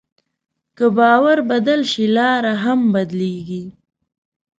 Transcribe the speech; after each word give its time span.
که 0.77 0.85
باور 0.97 1.37
بدل 1.51 1.81
شي، 1.91 2.05
لاره 2.15 2.53
هم 2.63 2.79
بدلېږي. 2.93 3.63